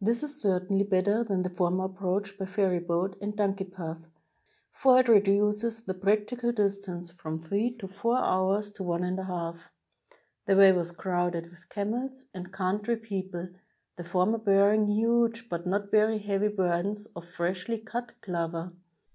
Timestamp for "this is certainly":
0.00-0.82